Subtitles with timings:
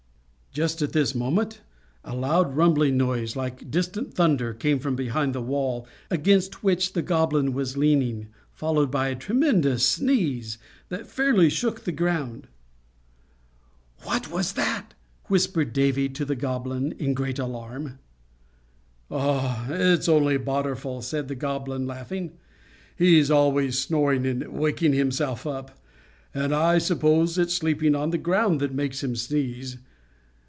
[0.53, 1.61] Just at this moment
[2.03, 7.01] a loud, rumbling noise, like distant thunder, came from behind the wall against which the
[7.01, 10.57] Goblin was leaning, followed by a tremendous sneeze,
[10.89, 12.49] that fairly shook the ground.
[14.01, 14.93] "What's that?"
[15.29, 17.99] whispered Davy to the Goblin, in great alarm.
[19.09, 22.33] "It's only Badorful," said the Goblin, laughing.
[22.97, 25.79] "He's always snoring and waking himself up,
[26.33, 29.77] and I suppose it's sleeping on the ground that makes him sneeze.